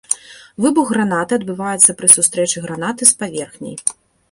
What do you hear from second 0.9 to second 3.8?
гранаты адбываецца пры сустрэчы гранаты с паверхняй.